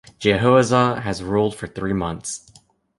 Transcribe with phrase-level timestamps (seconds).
[0.17, 2.51] Jehoahaz had ruled for three months.